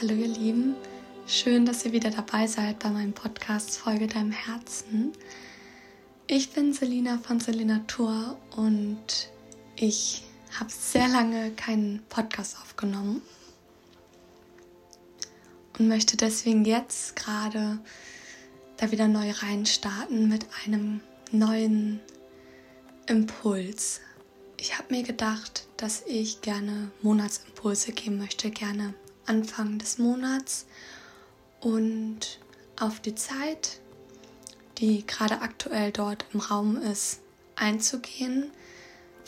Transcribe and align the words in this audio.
Hallo 0.00 0.14
ihr 0.14 0.28
Lieben, 0.28 0.76
schön, 1.26 1.66
dass 1.66 1.84
ihr 1.84 1.92
wieder 1.92 2.08
dabei 2.08 2.46
seid 2.46 2.78
bei 2.78 2.88
meinem 2.88 3.12
Podcast 3.12 3.76
Folge 3.76 4.06
deinem 4.06 4.32
Herzen. 4.32 5.12
Ich 6.26 6.52
bin 6.52 6.72
Selina 6.72 7.18
von 7.18 7.38
Selina 7.38 7.80
Tour 7.86 8.38
und 8.56 9.28
ich 9.76 10.22
habe 10.58 10.70
sehr 10.70 11.06
lange 11.06 11.50
keinen 11.50 12.02
Podcast 12.08 12.56
aufgenommen 12.62 13.20
und 15.78 15.88
möchte 15.88 16.16
deswegen 16.16 16.64
jetzt 16.64 17.14
gerade 17.14 17.78
da 18.78 18.90
wieder 18.92 19.06
neu 19.06 19.30
reinstarten 19.30 20.30
mit 20.30 20.46
einem 20.64 21.02
neuen 21.30 22.00
Impuls. 23.06 24.00
Ich 24.56 24.78
habe 24.78 24.94
mir 24.94 25.02
gedacht, 25.02 25.68
dass 25.76 26.04
ich 26.06 26.40
gerne 26.40 26.90
Monatsimpulse 27.02 27.92
geben 27.92 28.16
möchte, 28.16 28.50
gerne 28.50 28.94
Anfang 29.30 29.78
des 29.78 29.98
Monats 29.98 30.66
und 31.60 32.40
auf 32.80 32.98
die 32.98 33.14
Zeit, 33.14 33.80
die 34.78 35.06
gerade 35.06 35.40
aktuell 35.40 35.92
dort 35.92 36.24
im 36.32 36.40
Raum 36.40 36.76
ist, 36.76 37.20
einzugehen, 37.54 38.50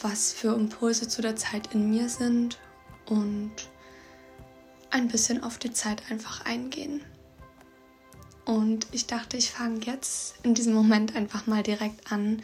was 0.01 0.33
für 0.33 0.57
Impulse 0.57 1.07
zu 1.07 1.23
der 1.23 1.37
Zeit 1.37 1.73
in 1.73 1.89
mir 1.89 2.09
sind 2.09 2.59
und 3.07 3.53
ein 4.91 5.07
bisschen 5.07 5.45
auf 5.45 5.59
die 5.59 5.73
Zeit 5.73 6.03
einfach 6.11 6.45
eingehen. 6.45 7.01
Und 8.45 8.89
ich 8.91 9.07
dachte, 9.07 9.37
ich 9.37 9.53
fange 9.53 9.85
jetzt 9.85 10.35
in 10.43 10.55
diesem 10.55 10.75
Moment 10.75 11.15
einfach 11.15 11.47
mal 11.47 11.63
direkt 11.63 12.11
an 12.11 12.43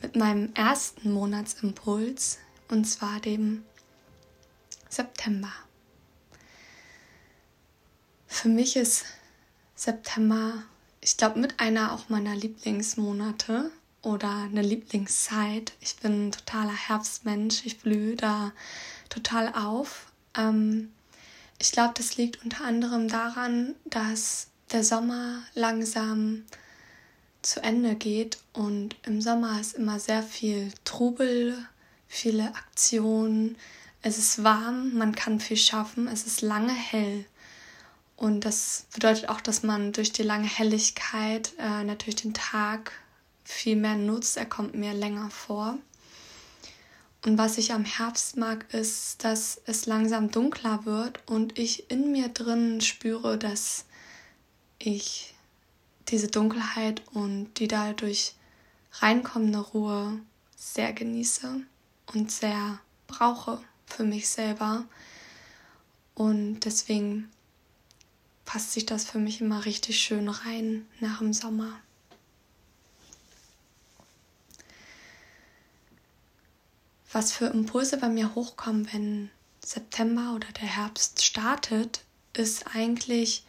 mit 0.00 0.16
meinem 0.16 0.54
ersten 0.54 1.12
Monatsimpuls, 1.12 2.38
und 2.70 2.86
zwar 2.86 3.20
dem 3.20 3.64
September. 4.88 5.52
Für 8.26 8.48
mich 8.48 8.76
ist 8.76 9.04
September, 9.74 10.62
ich 11.00 11.16
glaube, 11.16 11.38
mit 11.38 11.60
einer 11.60 11.92
auch 11.92 12.08
meiner 12.08 12.34
Lieblingsmonate 12.34 13.70
oder 14.02 14.30
eine 14.30 14.62
Lieblingszeit. 14.62 15.72
Ich 15.80 15.96
bin 15.96 16.28
ein 16.28 16.32
totaler 16.32 16.74
Herbstmensch, 16.74 17.64
ich 17.64 17.78
blühe 17.78 18.16
da 18.16 18.52
total 19.08 19.52
auf. 19.54 20.12
Ähm, 20.36 20.92
ich 21.58 21.72
glaube, 21.72 21.94
das 21.96 22.16
liegt 22.16 22.44
unter 22.44 22.64
anderem 22.64 23.08
daran, 23.08 23.74
dass 23.84 24.48
der 24.72 24.84
Sommer 24.84 25.42
langsam 25.54 26.44
zu 27.42 27.62
Ende 27.62 27.94
geht 27.94 28.38
und 28.52 28.96
im 29.04 29.20
Sommer 29.20 29.60
ist 29.60 29.74
immer 29.74 30.00
sehr 30.00 30.22
viel 30.22 30.72
Trubel, 30.84 31.56
viele 32.08 32.54
Aktionen. 32.56 33.56
Es 34.02 34.18
ist 34.18 34.42
warm, 34.42 34.94
man 34.94 35.14
kann 35.14 35.40
viel 35.40 35.56
schaffen, 35.56 36.08
es 36.08 36.26
ist 36.26 36.42
lange 36.42 36.72
hell. 36.72 37.24
Und 38.16 38.46
das 38.46 38.86
bedeutet 38.92 39.28
auch, 39.28 39.40
dass 39.40 39.62
man 39.62 39.92
durch 39.92 40.12
die 40.12 40.22
lange 40.22 40.46
Helligkeit 40.48 41.52
äh, 41.58 41.84
natürlich 41.84 42.16
den 42.16 42.34
Tag 42.34 42.92
viel 43.44 43.76
mehr 43.76 43.96
nutzt. 43.96 44.36
Er 44.36 44.46
kommt 44.46 44.74
mir 44.74 44.94
länger 44.94 45.30
vor. 45.30 45.78
Und 47.24 47.38
was 47.38 47.58
ich 47.58 47.72
am 47.72 47.84
Herbst 47.84 48.36
mag, 48.36 48.72
ist, 48.72 49.24
dass 49.24 49.60
es 49.66 49.86
langsam 49.86 50.30
dunkler 50.30 50.86
wird 50.86 51.20
und 51.28 51.58
ich 51.58 51.90
in 51.90 52.12
mir 52.12 52.28
drin 52.28 52.80
spüre, 52.80 53.36
dass 53.36 53.84
ich 54.78 55.34
diese 56.08 56.28
Dunkelheit 56.28 57.02
und 57.12 57.52
die 57.54 57.68
dadurch 57.68 58.34
reinkommende 58.92 59.58
Ruhe 59.58 60.20
sehr 60.56 60.92
genieße 60.92 61.62
und 62.14 62.30
sehr 62.30 62.78
brauche 63.08 63.60
für 63.86 64.04
mich 64.04 64.28
selber. 64.28 64.84
Und 66.14 66.60
deswegen 66.60 67.28
passt 68.56 68.72
sich 68.72 68.86
das 68.86 69.04
für 69.04 69.18
mich 69.18 69.42
immer 69.42 69.66
richtig 69.66 70.00
schön 70.00 70.30
rein 70.30 70.86
nach 70.98 71.18
dem 71.18 71.34
Sommer. 71.34 71.78
Was 77.12 77.32
für 77.32 77.48
Impulse 77.48 77.98
bei 77.98 78.08
mir 78.08 78.34
hochkommen, 78.34 78.90
wenn 78.94 79.30
September 79.62 80.32
oder 80.34 80.50
der 80.52 80.68
Herbst 80.68 81.22
startet, 81.22 82.00
ist 82.32 82.74
eigentlich 82.74 83.44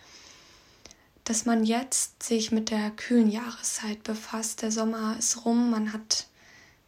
dass 1.23 1.45
man 1.45 1.63
jetzt 1.63 2.21
sich 2.23 2.51
mit 2.51 2.69
der 2.69 2.91
kühlen 2.91 3.31
Jahreszeit 3.31 4.03
befasst. 4.03 4.61
Der 4.61 4.73
Sommer 4.73 5.15
ist 5.17 5.45
rum, 5.45 5.71
man 5.71 5.93
hat 5.93 6.27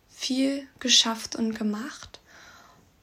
viel 0.09 0.67
geschafft 0.81 1.37
und 1.37 1.55
gemacht 1.55 2.19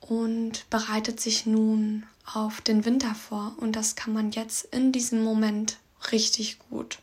und 0.01 0.69
bereitet 0.69 1.21
sich 1.21 1.47
nun 1.47 2.05
auf 2.27 2.61
den 2.61 2.85
Winter 2.85 3.15
vor. 3.15 3.55
Und 3.59 3.77
das 3.77 3.95
kann 3.95 4.13
man 4.13 4.33
jetzt 4.33 4.65
in 4.67 4.93
diesem 4.93 5.23
Moment 5.23 5.79
richtig 6.13 6.59
gut. 6.71 6.99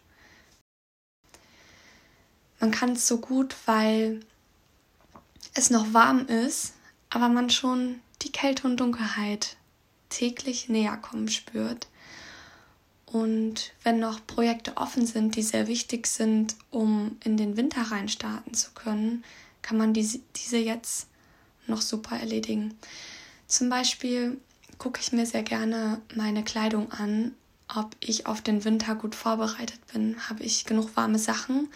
Man 2.60 2.72
kann 2.72 2.94
es 2.94 3.08
so 3.08 3.18
gut, 3.18 3.56
weil 3.66 4.22
es 5.54 5.70
noch 5.70 5.94
warm 5.94 6.28
ist, 6.28 6.74
aber 7.10 7.30
man 7.30 7.50
schon 7.50 8.00
die 8.22 8.32
Kälte 8.32 8.68
und 8.68 8.78
Dunkelheit 8.78 9.58
täglich 10.10 10.70
näher 10.70 10.98
kommen 10.98 11.30
spürt. 11.30 11.88
Und 13.06 13.74
wenn 13.84 14.00
noch 14.00 14.26
Projekte 14.26 14.78
offen 14.78 15.06
sind, 15.06 15.36
die 15.36 15.44
sehr 15.44 15.68
wichtig 15.68 16.08
sind, 16.08 16.56
um 16.72 17.18
in 17.24 17.38
den 17.38 17.58
Winter 17.58 17.84
rein 17.84 18.10
starten 18.10 18.54
zu 18.54 18.72
können, 18.72 19.24
kann 19.62 19.78
man 19.78 19.94
diese, 19.94 20.20
diese 20.36 20.58
jetzt 20.58 21.08
noch 21.68 21.82
super 21.82 22.18
erledigen. 22.18 22.74
Zum 23.48 23.70
Beispiel 23.70 24.40
gucke 24.84 25.00
ich 25.00 25.14
mir 25.14 25.26
sehr 25.26 25.44
gerne 25.44 26.02
meine 26.14 26.44
Kleidung 26.44 26.92
an, 26.92 27.34
ob 27.74 27.96
ich 28.02 28.26
auf 28.26 28.42
den 28.42 28.66
Winter 28.66 28.96
gut 28.96 29.16
vorbereitet 29.16 29.80
bin. 29.94 30.18
Habe 30.28 30.44
ich 30.44 30.66
genug 30.66 30.98
warme 30.98 31.20
Sachen? 31.20 31.70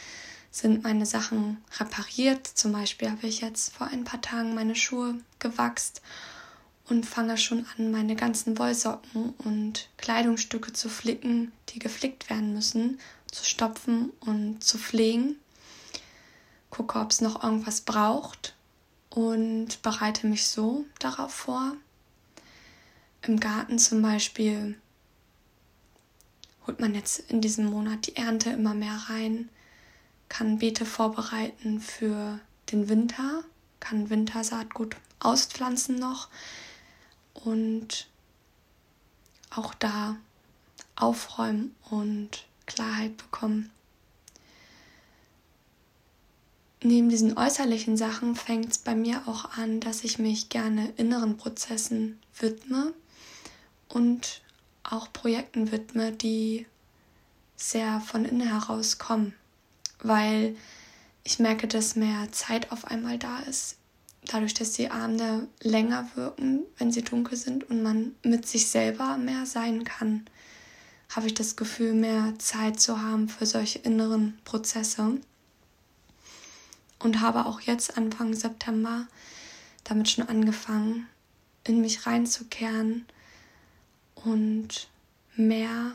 Sind 0.52 0.84
meine 0.84 1.06
Sachen 1.06 1.64
repariert? 1.80 2.46
Zum 2.46 2.74
Beispiel 2.74 3.10
habe 3.10 3.26
ich 3.26 3.40
jetzt 3.40 3.74
vor 3.74 3.88
ein 3.88 4.04
paar 4.04 4.20
Tagen 4.20 4.54
meine 4.56 4.76
Schuhe 4.76 5.16
gewachst 5.40 6.02
und 6.90 7.06
fange 7.06 7.38
schon 7.38 7.66
an, 7.78 7.92
meine 7.92 8.18
ganzen 8.18 8.60
Wollsocken 8.60 9.30
und 9.38 9.88
Kleidungsstücke 9.96 10.74
zu 10.74 10.90
flicken, 10.90 11.54
die 11.70 11.80
geflickt 11.80 12.30
werden 12.30 12.54
müssen, 12.54 13.00
zu 13.32 13.46
stopfen 13.46 14.12
und 14.20 14.62
zu 14.62 14.78
pflegen. 14.78 15.38
Gucke, 16.72 17.00
ob 17.00 17.12
es 17.12 17.22
noch 17.22 17.42
irgendwas 17.42 17.80
braucht 17.80 18.54
und 19.10 19.82
bereite 19.82 20.28
mich 20.28 20.46
so 20.46 20.84
darauf 21.00 21.32
vor. 21.32 21.78
Im 23.24 23.40
Garten 23.40 23.80
zum 23.80 24.02
Beispiel 24.02 24.80
holt 26.66 26.80
man 26.80 26.96
jetzt 26.96 27.20
in 27.32 27.42
diesem 27.42 27.66
Monat 27.66 28.08
die 28.08 28.16
Ernte 28.16 28.50
immer 28.52 28.74
mehr 28.74 29.06
rein, 29.10 29.50
kann 30.30 30.60
Beete 30.60 30.86
vorbereiten 30.86 31.80
für 31.80 32.40
den 32.72 32.90
Winter, 32.90 33.44
kann 33.80 34.10
Wintersaatgut 34.10 34.96
auspflanzen 35.20 35.98
noch, 35.98 36.30
und 37.34 38.08
auch 39.50 39.74
da 39.74 40.18
aufräumen 40.96 41.76
und 41.90 42.46
Klarheit 42.66 43.16
bekommen. 43.18 43.72
Neben 46.84 47.10
diesen 47.10 47.38
äußerlichen 47.38 47.98
Sachen 47.98 48.36
fängt 48.36 48.72
es 48.72 48.78
bei 48.78 48.96
mir 48.96 49.28
auch 49.28 49.58
an, 49.58 49.80
dass 49.80 50.04
ich 50.04 50.20
mich 50.20 50.50
gerne 50.50 50.90
inneren 50.98 51.38
Prozessen 51.38 52.20
widme 52.40 52.94
und 53.90 54.42
auch 54.84 55.12
Projekten 55.12 55.72
widme, 55.72 56.12
die 56.12 56.66
sehr 57.56 58.02
von 58.02 58.26
innen 58.26 58.48
heraus 58.48 58.98
kommen, 58.98 59.34
weil 60.02 60.56
ich 61.24 61.40
merke, 61.40 61.68
dass 61.68 61.96
mehr 61.96 62.32
Zeit 62.32 62.72
auf 62.72 62.86
einmal 62.86 63.18
da 63.18 63.40
ist 63.40 63.78
dadurch, 64.28 64.54
dass 64.54 64.72
die 64.74 64.92
Abende 64.92 65.48
länger 65.62 66.08
wirken, 66.16 66.64
wenn 66.78 66.92
sie 66.92 67.04
dunkel 67.04 67.38
sind 67.38 67.70
und 67.70 67.84
man 67.84 68.16
mit 68.24 68.48
sich 68.48 68.68
selber 68.68 69.18
mehr 69.18 69.46
sein 69.46 69.84
kann, 69.84 70.26
habe 71.16 71.28
ich 71.28 71.34
das 71.34 71.56
Gefühl, 71.56 71.94
mehr 71.94 72.34
Zeit 72.38 72.80
zu 72.80 73.02
haben 73.02 73.30
für 73.30 73.46
solche 73.46 73.80
inneren 73.80 74.38
Prozesse. 74.44 75.20
Und 77.00 77.22
habe 77.22 77.46
auch 77.46 77.62
jetzt 77.62 77.96
Anfang 77.98 78.34
September 78.34 79.08
damit 79.84 80.10
schon 80.10 80.28
angefangen, 80.28 81.08
in 81.64 81.82
mich 81.82 82.06
reinzukehren 82.08 83.06
und 84.24 84.88
mehr 85.36 85.94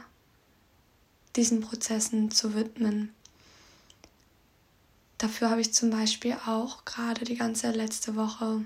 diesen 1.37 1.61
Prozessen 1.61 2.31
zu 2.31 2.55
widmen. 2.55 3.13
Dafür 5.19 5.51
habe 5.51 5.61
ich 5.61 5.73
zum 5.73 5.91
Beispiel 5.91 6.37
auch 6.47 6.85
gerade 6.85 7.25
die 7.25 7.37
ganze 7.37 7.71
letzte 7.71 8.17
Woche 8.17 8.63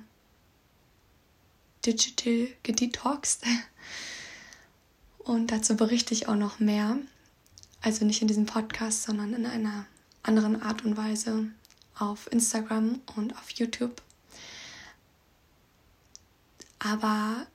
digital 1.84 2.48
gedetoxed. 2.62 3.44
Und 5.18 5.50
dazu 5.50 5.76
berichte 5.76 6.14
ich 6.14 6.28
auch 6.28 6.36
noch 6.36 6.60
mehr. 6.60 6.96
Also 7.82 8.04
nicht 8.04 8.22
in 8.22 8.28
diesem 8.28 8.46
Podcast, 8.46 9.02
sondern 9.02 9.34
in 9.34 9.44
einer 9.44 9.86
anderen 10.22 10.62
Art 10.62 10.84
und 10.84 10.96
Weise 10.96 11.46
auf 11.98 12.30
Instagram 12.32 13.00
und 13.16 13.36
auf 13.36 13.50
YouTube. 13.50 14.02
Aber 16.78 17.46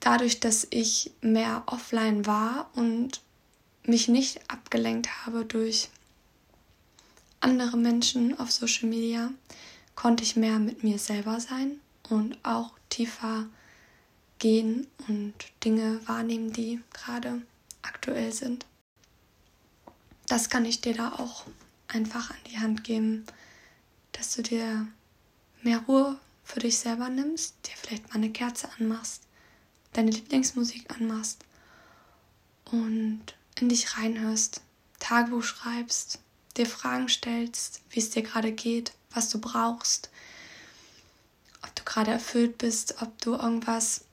dadurch, 0.00 0.40
dass 0.40 0.66
ich 0.70 1.12
mehr 1.20 1.62
offline 1.66 2.26
war 2.26 2.70
und 2.74 3.20
mich 3.84 4.08
nicht 4.08 4.40
abgelenkt 4.50 5.24
habe 5.24 5.44
durch 5.44 5.88
andere 7.40 7.76
Menschen 7.76 8.38
auf 8.38 8.50
Social 8.50 8.88
Media, 8.88 9.30
konnte 9.94 10.22
ich 10.22 10.36
mehr 10.36 10.58
mit 10.58 10.82
mir 10.82 10.98
selber 10.98 11.40
sein 11.40 11.80
und 12.08 12.38
auch 12.42 12.72
tiefer 12.88 13.46
gehen 14.38 14.86
und 15.08 15.34
Dinge 15.64 16.00
wahrnehmen, 16.06 16.52
die 16.52 16.80
gerade 16.92 17.42
aktuell 17.82 18.32
sind. 18.32 18.66
Das 20.26 20.48
kann 20.48 20.64
ich 20.64 20.80
dir 20.80 20.94
da 20.94 21.12
auch 21.12 21.44
einfach 21.88 22.30
an 22.30 22.36
die 22.50 22.58
Hand 22.58 22.84
geben, 22.84 23.24
dass 24.12 24.34
du 24.36 24.42
dir 24.42 24.86
mehr 25.62 25.78
Ruhe 25.86 26.18
für 26.44 26.60
dich 26.60 26.78
selber 26.78 27.08
nimmst, 27.08 27.54
dir 27.66 27.76
vielleicht 27.76 28.08
mal 28.08 28.16
eine 28.16 28.30
Kerze 28.30 28.68
anmachst, 28.78 29.22
deine 29.92 30.10
Lieblingsmusik 30.10 30.90
anmachst 30.94 31.44
und 32.70 33.22
in 33.58 33.68
dich 33.68 33.96
reinhörst, 33.96 34.60
Tagebuch 34.98 35.42
schreibst, 35.42 36.20
dir 36.56 36.66
Fragen 36.66 37.08
stellst, 37.08 37.82
wie 37.90 38.00
es 38.00 38.10
dir 38.10 38.22
gerade 38.22 38.52
geht, 38.52 38.92
was 39.12 39.28
du 39.28 39.40
brauchst, 39.40 40.10
ob 41.62 41.74
du 41.74 41.84
gerade 41.84 42.10
erfüllt 42.10 42.58
bist, 42.58 43.02
ob 43.02 43.20
du 43.20 43.34
irgendwas 43.34 44.04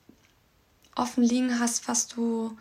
offen 0.94 1.22
liegen 1.22 1.58
hast, 1.60 1.88
was 1.88 2.08
du 2.08 2.56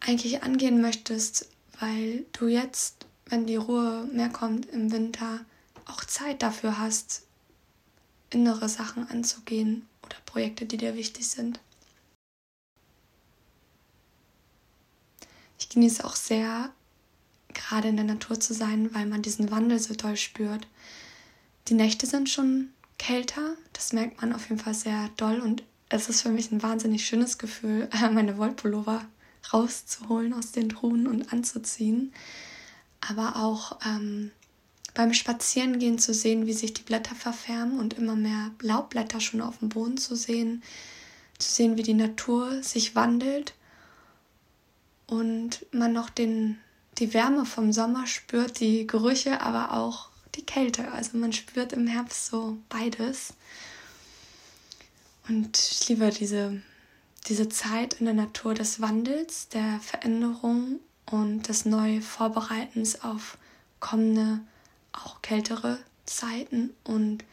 eigentlich 0.00 0.42
angehen 0.42 0.80
möchtest, 0.80 1.48
weil 1.78 2.24
du 2.32 2.46
jetzt, 2.46 3.06
wenn 3.26 3.46
die 3.46 3.56
Ruhe 3.56 4.08
mehr 4.12 4.30
kommt 4.30 4.66
im 4.66 4.90
Winter, 4.92 5.44
auch 5.84 6.04
Zeit 6.04 6.42
dafür 6.42 6.78
hast, 6.78 7.22
innere 8.30 8.68
Sachen 8.68 9.08
anzugehen 9.08 9.86
oder 10.02 10.16
Projekte, 10.26 10.66
die 10.66 10.76
dir 10.76 10.94
wichtig 10.94 11.28
sind. 11.28 11.60
Ich 15.58 15.68
genieße 15.68 16.04
auch 16.04 16.16
sehr, 16.16 16.70
gerade 17.52 17.88
in 17.88 17.96
der 17.96 18.04
Natur 18.04 18.38
zu 18.38 18.54
sein, 18.54 18.94
weil 18.94 19.06
man 19.06 19.22
diesen 19.22 19.50
Wandel 19.50 19.78
so 19.78 19.94
toll 19.94 20.16
spürt. 20.16 20.66
Die 21.68 21.74
Nächte 21.74 22.06
sind 22.06 22.28
schon 22.28 22.70
kälter, 22.98 23.56
das 23.72 23.92
merkt 23.92 24.20
man 24.20 24.32
auf 24.32 24.48
jeden 24.48 24.60
Fall 24.60 24.74
sehr 24.74 25.10
doll 25.16 25.40
und 25.40 25.62
es 25.88 26.08
ist 26.08 26.22
für 26.22 26.28
mich 26.28 26.50
ein 26.50 26.62
wahnsinnig 26.62 27.06
schönes 27.06 27.38
Gefühl, 27.38 27.88
meine 28.12 28.38
Wollpullover 28.38 29.04
rauszuholen 29.52 30.34
aus 30.34 30.52
den 30.52 30.68
Truhen 30.68 31.06
und 31.06 31.32
anzuziehen. 31.32 32.12
Aber 33.00 33.36
auch 33.36 33.78
ähm, 33.86 34.30
beim 34.94 35.14
Spazierengehen 35.14 35.98
zu 35.98 36.12
sehen, 36.12 36.46
wie 36.46 36.52
sich 36.52 36.74
die 36.74 36.82
Blätter 36.82 37.14
verfärben 37.14 37.78
und 37.78 37.94
immer 37.94 38.16
mehr 38.16 38.50
Laubblätter 38.60 39.20
schon 39.20 39.40
auf 39.40 39.58
dem 39.58 39.68
Boden 39.68 39.96
zu 39.96 40.16
sehen, 40.16 40.62
zu 41.38 41.50
sehen, 41.52 41.76
wie 41.76 41.84
die 41.84 41.94
Natur 41.94 42.62
sich 42.62 42.94
wandelt 42.94 43.54
und 45.08 45.66
man 45.72 45.92
noch 45.92 46.10
den, 46.10 46.58
die 46.98 47.12
Wärme 47.12 47.44
vom 47.44 47.72
Sommer 47.72 48.06
spürt, 48.06 48.60
die 48.60 48.86
Gerüche, 48.86 49.40
aber 49.40 49.72
auch 49.72 50.10
die 50.36 50.46
Kälte. 50.46 50.92
Also 50.92 51.16
man 51.18 51.32
spürt 51.32 51.72
im 51.72 51.86
Herbst 51.88 52.26
so 52.26 52.58
beides. 52.68 53.34
Und 55.28 55.58
ich 55.58 55.88
liebe 55.88 56.10
diese, 56.10 56.62
diese 57.26 57.48
Zeit 57.48 57.94
in 57.94 58.04
der 58.04 58.14
Natur 58.14 58.54
des 58.54 58.80
Wandels, 58.80 59.48
der 59.48 59.80
Veränderung 59.80 60.78
und 61.06 61.48
des 61.48 61.64
Neuvorbereitens 61.64 63.02
auf 63.02 63.38
kommende, 63.80 64.40
auch 64.92 65.22
kältere 65.22 65.78
Zeiten 66.04 66.70
und 66.84 67.24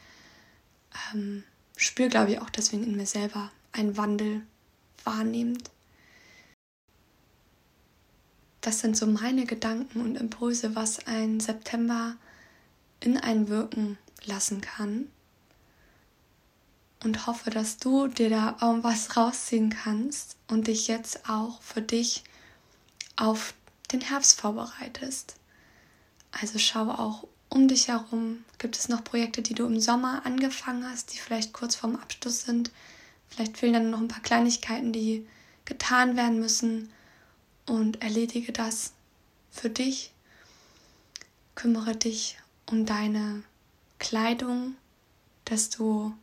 ähm, 1.14 1.44
spüre, 1.76 2.10
glaube 2.10 2.32
ich, 2.32 2.40
auch 2.40 2.50
deswegen 2.50 2.84
in 2.84 2.96
mir 2.96 3.06
selber 3.06 3.52
einen 3.72 3.98
Wandel 3.98 4.42
wahrnehmend. 5.04 5.70
Das 8.66 8.80
sind 8.80 8.98
so 8.98 9.06
meine 9.06 9.46
Gedanken 9.46 10.02
und 10.02 10.16
Impulse, 10.16 10.76
was 10.76 11.06
ein 11.06 11.40
September 11.40 12.16
in 13.00 13.16
ein 13.16 13.48
Wirken 13.48 14.00
lassen 14.24 14.60
kann 14.60 15.08
und 17.04 17.28
hoffe, 17.28 17.52
dass 17.52 17.78
du 17.78 18.08
dir 18.08 18.32
da 18.32 18.58
was 18.82 19.16
rausziehen 19.18 19.70
kannst 19.70 20.38
und 20.48 20.66
dich 20.66 20.88
jetzt 20.88 21.30
auch 21.30 21.62
für 21.62 21.84
dich 21.84 22.24
auf 23.16 23.54
den 23.92 24.02
Herbst 24.02 24.42
vorbereitest. 24.42 25.36
Also 26.32 26.58
schau 26.58 26.90
auch 26.90 27.28
um 27.50 27.68
dich 27.68 27.90
herum. 27.90 28.46
Gibt 28.58 28.80
es 28.80 28.90
noch 28.90 29.04
Projekte, 29.04 29.44
die 29.44 29.54
du 29.54 29.68
im 29.68 29.80
Sommer 29.80 30.26
angefangen 30.26 30.90
hast, 30.90 31.14
die 31.14 31.20
vielleicht 31.20 31.54
kurz 31.54 31.76
vorm 31.76 31.98
Abschluss 31.98 32.46
sind? 32.46 32.72
Vielleicht 33.30 33.60
fehlen 33.60 33.74
dann 33.74 33.92
noch 33.92 34.02
ein 34.02 34.08
paar 34.08 34.24
Kleinigkeiten, 34.24 34.92
die 34.92 35.28
getan 35.66 36.18
werden 36.18 36.40
müssen. 36.40 36.90
Und 37.66 38.02
erledige 38.02 38.52
das 38.52 38.94
für 39.52 39.70
dich. 39.70 40.12
Kümmere 41.56 41.96
dich 41.96 42.38
um 42.70 42.86
deine 42.86 43.44
Kleidung, 44.00 44.76
dass 45.46 45.70
du 45.70 46.14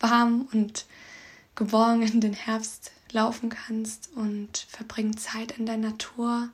warm 0.00 0.48
und 0.52 0.86
geborgen 1.54 2.02
in 2.02 2.20
den 2.20 2.34
Herbst 2.34 2.92
laufen 3.12 3.48
kannst 3.48 4.10
und 4.14 4.66
verbring 4.68 5.16
Zeit 5.16 5.52
in 5.52 5.66
der 5.66 5.76
Natur, 5.76 6.50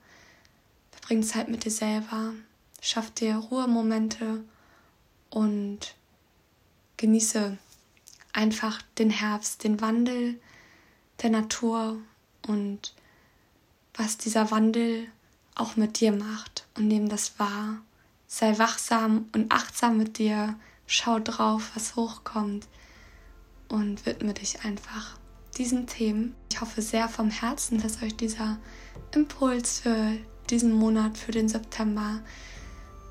verbring 0.90 1.22
Zeit 1.22 1.48
mit 1.48 1.64
dir 1.64 1.70
selber, 1.70 2.32
schaff 2.80 3.10
dir 3.10 3.36
Ruhemomente 3.36 4.44
und 5.30 5.94
genieße 6.96 7.58
einfach 8.32 8.82
den 8.98 9.10
Herbst, 9.10 9.64
den 9.64 9.80
Wandel 9.80 10.40
der 11.22 11.30
Natur 11.30 11.98
und 12.46 12.94
was 13.94 14.18
dieser 14.18 14.50
Wandel 14.50 15.08
auch 15.54 15.76
mit 15.76 16.00
dir 16.00 16.12
macht 16.12 16.66
und 16.76 16.88
nimm 16.88 17.08
das 17.08 17.38
wahr. 17.38 17.82
Sei 18.26 18.58
wachsam 18.58 19.26
und 19.34 19.52
achtsam 19.52 19.98
mit 19.98 20.18
dir, 20.18 20.58
schau 20.86 21.18
drauf, 21.18 21.70
was 21.74 21.96
hochkommt 21.96 22.66
und 23.68 24.06
widme 24.06 24.32
dich 24.34 24.64
einfach 24.64 25.18
diesen 25.56 25.86
Themen. 25.86 26.34
Ich 26.50 26.60
hoffe 26.60 26.80
sehr 26.80 27.08
vom 27.08 27.30
Herzen, 27.30 27.80
dass 27.80 28.02
euch 28.02 28.16
dieser 28.16 28.58
Impuls 29.14 29.80
für 29.80 30.16
diesen 30.48 30.72
Monat, 30.72 31.18
für 31.18 31.32
den 31.32 31.48
September, 31.48 32.20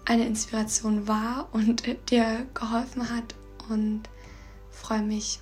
eine 0.06 0.26
Inspiration 0.26 1.08
war 1.08 1.50
und 1.52 1.84
dir 2.10 2.48
geholfen 2.54 3.10
hat 3.10 3.36
und 3.70 4.04
freue 4.72 5.04
mich, 5.04 5.40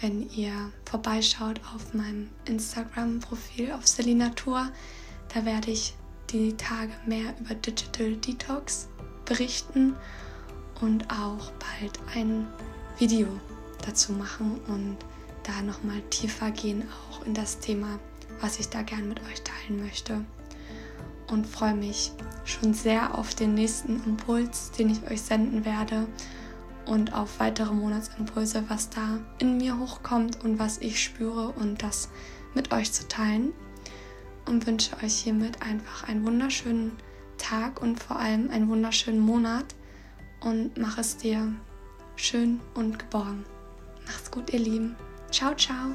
wenn 0.00 0.28
ihr 0.30 0.72
vorbeischaut 0.84 1.60
auf 1.74 1.94
meinem 1.94 2.28
Instagram-Profil 2.46 3.72
auf 3.72 3.86
Selinatur. 3.86 4.68
Da 5.32 5.44
werde 5.44 5.70
ich 5.70 5.94
die 6.30 6.56
Tage 6.56 6.92
mehr 7.06 7.34
über 7.40 7.54
Digital 7.54 8.16
Detox 8.16 8.88
berichten 9.24 9.94
und 10.80 11.10
auch 11.10 11.50
bald 11.52 11.98
ein 12.14 12.46
Video 12.98 13.28
dazu 13.84 14.12
machen 14.12 14.60
und 14.68 14.96
da 15.42 15.62
nochmal 15.62 16.00
tiefer 16.10 16.50
gehen, 16.50 16.84
auch 17.10 17.24
in 17.24 17.34
das 17.34 17.60
Thema, 17.60 17.98
was 18.40 18.58
ich 18.58 18.68
da 18.68 18.82
gern 18.82 19.08
mit 19.08 19.20
euch 19.20 19.42
teilen 19.42 19.82
möchte. 19.82 20.24
Und 21.30 21.46
freue 21.46 21.74
mich 21.74 22.12
schon 22.44 22.72
sehr 22.72 23.18
auf 23.18 23.34
den 23.34 23.54
nächsten 23.54 24.02
Impuls, 24.04 24.70
den 24.72 24.90
ich 24.90 25.10
euch 25.10 25.22
senden 25.22 25.64
werde 25.64 26.06
und 26.86 27.14
auf 27.14 27.40
weitere 27.40 27.72
Monatsimpulse, 27.72 28.64
was 28.68 28.90
da 28.90 29.18
in 29.38 29.58
mir 29.58 29.78
hochkommt 29.78 30.42
und 30.44 30.58
was 30.58 30.78
ich 30.78 31.02
spüre 31.02 31.48
und 31.48 31.82
das 31.82 32.08
mit 32.54 32.72
euch 32.72 32.92
zu 32.92 33.06
teilen. 33.08 33.52
Und 34.46 34.66
wünsche 34.66 34.96
euch 35.02 35.14
hiermit 35.14 35.60
einfach 35.62 36.08
einen 36.08 36.24
wunderschönen 36.24 36.92
Tag 37.36 37.82
und 37.82 38.02
vor 38.02 38.18
allem 38.18 38.50
einen 38.50 38.68
wunderschönen 38.68 39.20
Monat 39.20 39.74
und 40.40 40.78
mach 40.78 40.98
es 40.98 41.16
dir 41.16 41.52
schön 42.14 42.60
und 42.74 42.98
geborgen. 42.98 43.44
Macht's 44.06 44.30
gut, 44.30 44.52
ihr 44.52 44.60
Lieben. 44.60 44.96
Ciao, 45.30 45.54
ciao. 45.54 45.92